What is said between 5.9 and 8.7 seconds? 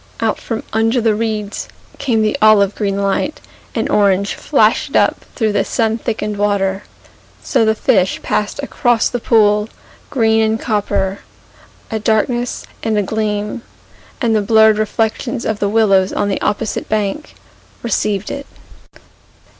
thickened water. So the fish passed